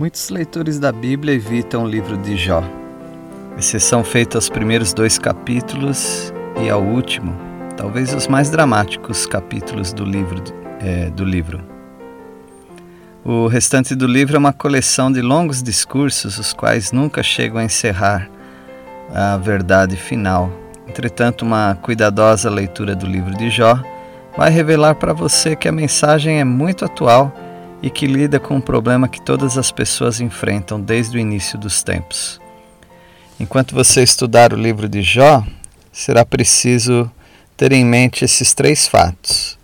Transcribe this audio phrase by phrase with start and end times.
[0.00, 2.64] Muitos leitores da Bíblia evitam o livro de Jó,
[3.58, 6.32] exceção feita aos primeiros dois capítulos
[6.64, 7.36] e ao último,
[7.76, 10.42] talvez os mais dramáticos capítulos do livro.
[10.80, 11.60] É, do livro.
[13.22, 17.64] O restante do livro é uma coleção de longos discursos, os quais nunca chegam a
[17.64, 18.26] encerrar
[19.14, 20.50] a verdade final.
[20.88, 23.78] Entretanto, uma cuidadosa leitura do livro de Jó
[24.34, 27.49] vai revelar para você que a mensagem é muito atual
[27.82, 31.82] e que lida com um problema que todas as pessoas enfrentam desde o início dos
[31.82, 32.40] tempos.
[33.38, 35.44] Enquanto você estudar o livro de Jó,
[35.90, 37.10] será preciso
[37.56, 39.58] ter em mente esses três fatos.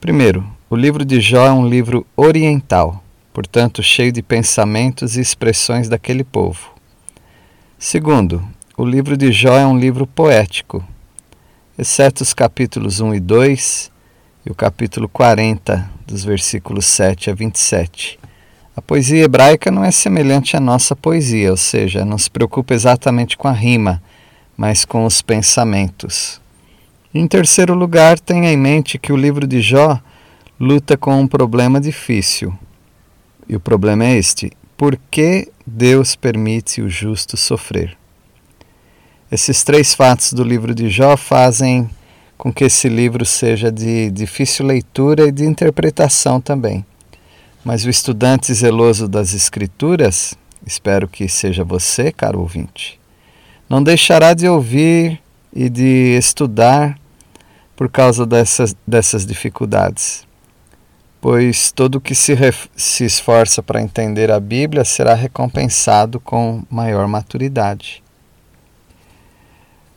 [0.00, 5.88] Primeiro, o livro de Jó é um livro oriental, portanto cheio de pensamentos e expressões
[5.88, 6.72] daquele povo.
[7.78, 8.42] Segundo,
[8.76, 10.82] o livro de Jó é um livro poético,
[11.76, 13.90] exceto os capítulos 1 e 2
[14.46, 18.18] e o capítulo 40 dos versículos 7 a 27.
[18.74, 23.36] A poesia hebraica não é semelhante à nossa poesia, ou seja, não se preocupa exatamente
[23.36, 24.02] com a rima,
[24.56, 26.40] mas com os pensamentos.
[27.14, 30.00] Em terceiro lugar, tenha em mente que o livro de Jó
[30.58, 32.56] luta com um problema difícil.
[33.46, 37.96] E o problema é este: por que Deus permite o justo sofrer?
[39.30, 41.90] Esses três fatos do livro de Jó fazem
[42.42, 46.84] com que esse livro seja de difícil leitura e de interpretação também.
[47.64, 50.34] Mas o estudante zeloso das Escrituras,
[50.66, 52.98] espero que seja você, caro ouvinte,
[53.68, 55.22] não deixará de ouvir
[55.54, 56.98] e de estudar
[57.76, 60.26] por causa dessas, dessas dificuldades.
[61.20, 62.36] Pois todo que se,
[62.74, 68.01] se esforça para entender a Bíblia será recompensado com maior maturidade.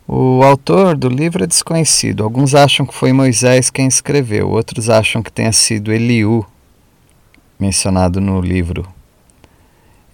[0.07, 2.23] O autor do livro é desconhecido.
[2.23, 6.45] Alguns acham que foi Moisés quem escreveu, outros acham que tenha sido Eliú,
[7.59, 8.88] mencionado no livro.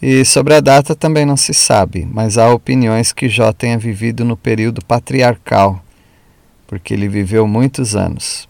[0.02, 4.24] E sobre a data também não se sabe, mas há opiniões que Jó tenha vivido
[4.24, 5.84] no período patriarcal,
[6.66, 8.48] porque ele viveu muitos anos.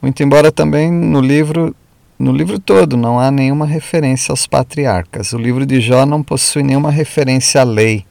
[0.00, 1.76] Muito embora também no livro,
[2.18, 5.34] no livro todo não há nenhuma referência aos patriarcas.
[5.34, 8.06] O livro de Jó não possui nenhuma referência à lei,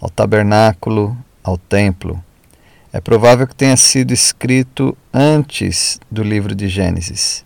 [0.00, 2.22] ao tabernáculo, ao templo,
[2.92, 7.44] é provável que tenha sido escrito antes do livro de Gênesis.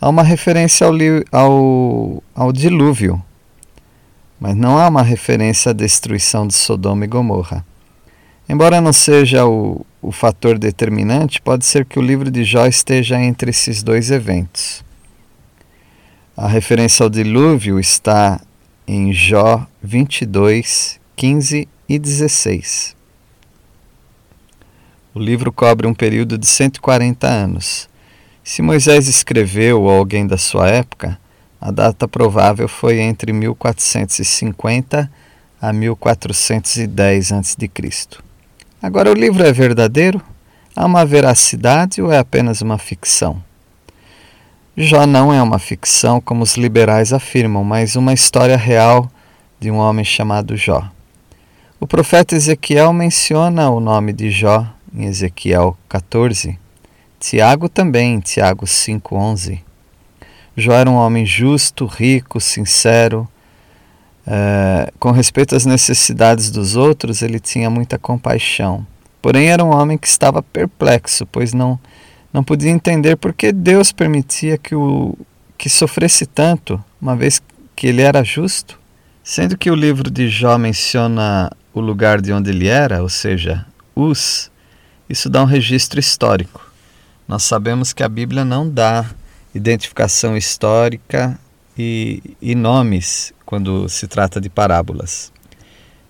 [0.00, 0.92] Há uma referência ao,
[1.32, 3.22] ao, ao dilúvio,
[4.38, 7.64] mas não há uma referência à destruição de Sodoma e Gomorra.
[8.46, 13.18] Embora não seja o, o fator determinante, pode ser que o livro de Jó esteja
[13.18, 14.84] entre esses dois eventos.
[16.36, 18.38] A referência ao dilúvio está
[18.86, 22.94] em Jó 22, 15 e 16.
[25.14, 27.88] O livro cobre um período de 140 anos.
[28.42, 31.16] Se Moisés escreveu ou alguém da sua época,
[31.60, 35.08] a data provável foi entre 1450
[35.62, 37.56] a 1410 a.C.
[38.82, 40.20] Agora, o livro é verdadeiro?
[40.74, 43.40] Há uma veracidade ou é apenas uma ficção?
[44.76, 49.08] Jó não é uma ficção como os liberais afirmam, mas uma história real
[49.60, 50.90] de um homem chamado Jó.
[51.78, 56.58] O profeta Ezequiel menciona o nome de Jó em Ezequiel 14.
[57.18, 59.60] Tiago também, Tiago 5,11.
[60.56, 63.28] Jó era um homem justo, rico, sincero.
[64.26, 68.86] É, com respeito às necessidades dos outros, ele tinha muita compaixão.
[69.20, 71.78] Porém, era um homem que estava perplexo, pois não,
[72.32, 75.16] não podia entender por que Deus permitia que, o,
[75.58, 77.42] que sofresse tanto, uma vez
[77.74, 78.78] que ele era justo.
[79.22, 83.66] Sendo que o livro de Jó menciona o lugar de onde ele era, ou seja,
[83.96, 84.50] Uz,
[85.08, 86.66] isso dá um registro histórico.
[87.26, 89.06] Nós sabemos que a Bíblia não dá
[89.54, 91.38] identificação histórica
[91.76, 95.32] e, e nomes quando se trata de parábolas.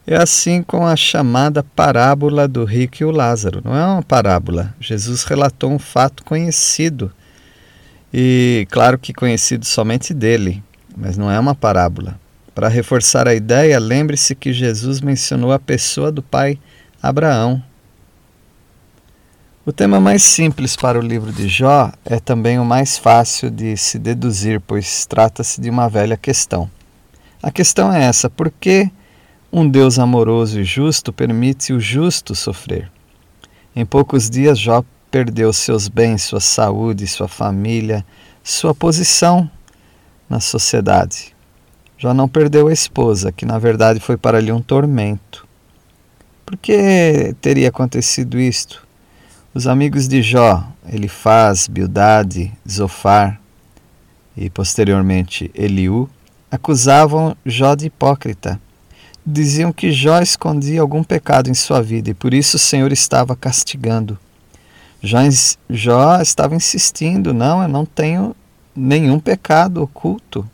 [0.06, 3.62] É assim com a chamada parábola do rico e o Lázaro.
[3.64, 4.74] Não é uma parábola.
[4.78, 7.10] Jesus relatou um fato conhecido.
[8.12, 10.62] E claro que conhecido somente dele,
[10.96, 12.20] mas não é uma parábola.
[12.54, 16.58] Para reforçar a ideia, lembre-se que Jesus mencionou a pessoa do pai
[17.02, 17.62] Abraão
[19.66, 23.78] O tema mais simples para o livro de Jó é também o mais fácil de
[23.78, 26.70] se deduzir, pois trata-se de uma velha questão.
[27.42, 28.90] A questão é essa: por que
[29.50, 32.92] um Deus amoroso e justo permite o justo sofrer?
[33.74, 38.04] Em poucos dias, Jó perdeu seus bens, sua saúde, sua família,
[38.42, 39.50] sua posição
[40.28, 41.34] na sociedade.
[41.96, 45.48] Jó não perdeu a esposa, que na verdade foi para ele um tormento.
[46.44, 48.83] Por que teria acontecido isto?
[49.54, 53.40] Os amigos de Jó, Elifaz, Bildade, Zofar
[54.36, 56.10] e posteriormente Eliú,
[56.50, 58.60] acusavam Jó de hipócrita.
[59.24, 63.36] Diziam que Jó escondia algum pecado em sua vida e por isso o Senhor estava
[63.36, 64.18] castigando.
[65.00, 65.18] Jó,
[65.70, 68.34] Jó estava insistindo: não, eu não tenho
[68.74, 70.44] nenhum pecado oculto.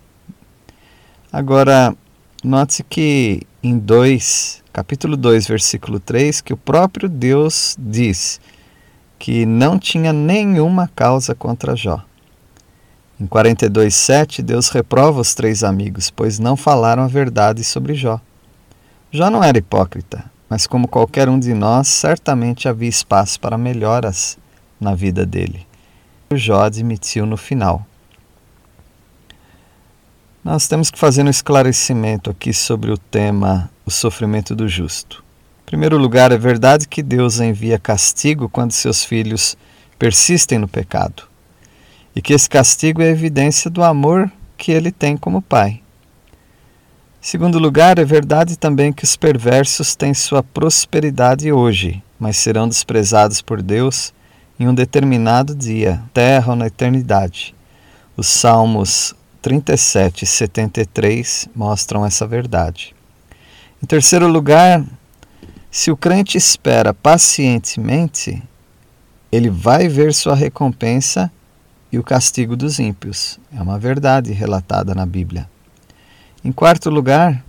[1.32, 1.96] Agora,
[2.44, 8.38] note que em 2, capítulo 2, versículo 3, que o próprio Deus diz
[9.20, 12.02] que não tinha nenhuma causa contra Jó.
[13.20, 18.18] Em 42:7, Deus reprova os três amigos, pois não falaram a verdade sobre Jó.
[19.12, 24.38] Jó não era hipócrita, mas como qualquer um de nós, certamente havia espaço para melhoras
[24.80, 25.66] na vida dele.
[26.30, 27.86] O Jó admitiu no final.
[30.42, 35.22] Nós temos que fazer um esclarecimento aqui sobre o tema o sofrimento do justo
[35.70, 39.56] primeiro lugar, é verdade que Deus envia castigo quando seus filhos
[39.96, 41.22] persistem no pecado.
[42.14, 44.28] E que esse castigo é evidência do amor
[44.58, 45.80] que ele tem como pai.
[47.20, 53.40] Segundo lugar, é verdade também que os perversos têm sua prosperidade hoje, mas serão desprezados
[53.40, 54.12] por Deus
[54.58, 57.54] em um determinado dia, terra ou na eternidade.
[58.16, 62.92] Os Salmos 37 e 73 mostram essa verdade.
[63.80, 64.84] Em terceiro lugar,
[65.70, 68.42] se o crente espera pacientemente,
[69.30, 71.30] ele vai ver sua recompensa
[71.92, 73.38] e o castigo dos ímpios.
[73.56, 75.48] É uma verdade relatada na Bíblia.
[76.44, 77.44] Em quarto lugar,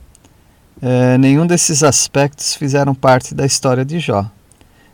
[0.82, 4.30] eh, nenhum desses aspectos fizeram parte da história de Jó.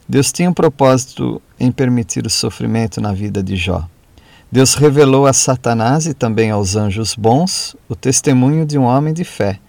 [0.07, 3.85] Deus tinha um propósito em permitir o sofrimento na vida de Jó.
[4.49, 9.25] Deus revelou a Satanás e também aos anjos bons o testemunho de um homem de
[9.25, 9.59] fé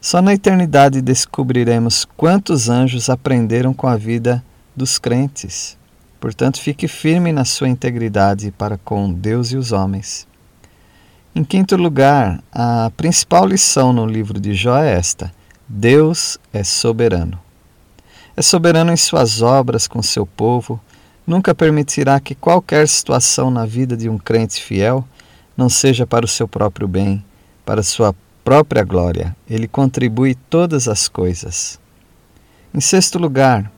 [0.00, 4.44] só na eternidade descobriremos quantos anjos aprenderam com a vida
[4.74, 5.76] dos crentes.
[6.20, 10.26] Portanto, fique firme na sua integridade para com Deus e os homens.
[11.34, 15.30] Em quinto lugar, a principal lição no livro de Jó é esta:
[15.68, 17.38] Deus é soberano.
[18.36, 20.80] É soberano em suas obras com seu povo,
[21.26, 25.04] nunca permitirá que qualquer situação na vida de um crente fiel
[25.56, 27.24] não seja para o seu próprio bem,
[27.64, 28.14] para sua
[28.46, 31.80] própria glória, ele contribui todas as coisas.
[32.72, 33.72] Em sexto lugar,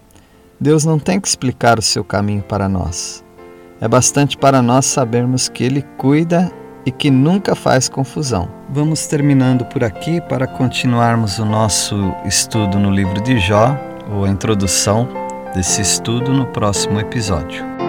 [0.60, 3.24] Deus não tem que explicar o seu caminho para nós.
[3.80, 6.52] É bastante para nós sabermos que Ele cuida
[6.84, 8.50] e que nunca faz confusão.
[8.68, 13.74] Vamos terminando por aqui para continuarmos o nosso estudo no livro de Jó,
[14.12, 15.08] ou a introdução
[15.54, 17.87] desse estudo no próximo episódio.